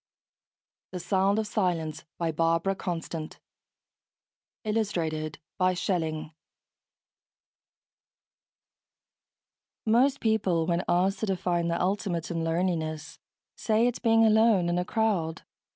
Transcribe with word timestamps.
THE 0.91 0.99
SOUND 0.99 1.37
OF 1.37 1.45
SILENCE 1.45 2.05
BY 2.17 2.31
BARBARA 2.31 2.73
CONSTANT 2.73 3.39
Most 4.65 4.95
people, 10.19 10.65
when 10.65 10.83
asked 10.89 11.19
to 11.19 11.25
define 11.27 11.67
the 11.67 11.79
ultimate 11.79 12.31
in 12.31 12.43
loneliness, 12.43 13.19
say 13.55 13.85
it's 13.85 13.99
being 13.99 14.25
alone 14.25 14.69
in 14.69 14.79
a 14.79 14.85
crowd. 14.85 15.43